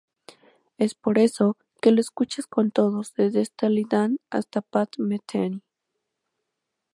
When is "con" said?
2.47-2.71